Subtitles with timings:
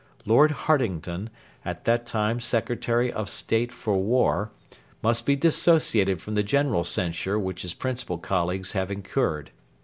[0.25, 1.29] Lord Hartington,
[1.63, 4.49] at that time Secretary of State for War,
[5.03, 9.51] must be dissociated from the general censure which his principal colleagues have incurred.